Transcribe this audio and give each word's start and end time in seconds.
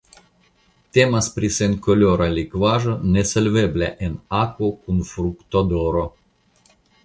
Temas 0.97 1.27
pri 1.35 1.49
senkolora 1.57 2.31
likvaĵo 2.39 2.95
nesolvebla 3.19 3.93
en 4.09 4.19
akvo 4.41 4.73
kun 4.81 5.07
fruktodoro. 5.15 6.07